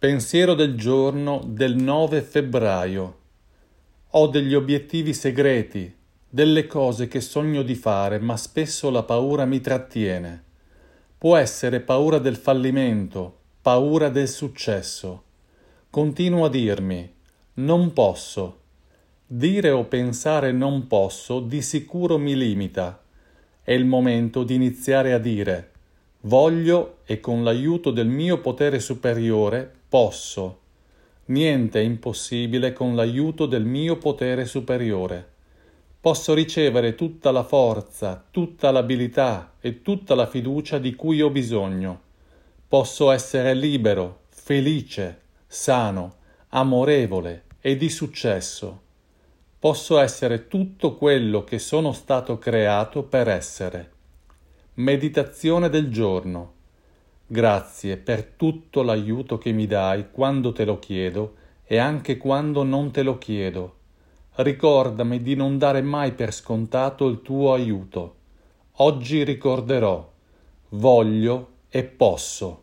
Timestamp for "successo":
14.28-15.22, 47.90-48.82